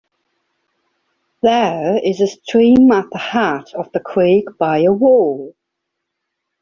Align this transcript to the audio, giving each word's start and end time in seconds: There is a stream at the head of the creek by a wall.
There 1.43 1.99
is 2.03 2.21
a 2.21 2.27
stream 2.27 2.91
at 2.91 3.11
the 3.11 3.19
head 3.19 3.65
of 3.75 3.91
the 3.91 3.99
creek 3.99 4.47
by 4.57 4.79
a 4.79 4.91
wall. 4.91 5.53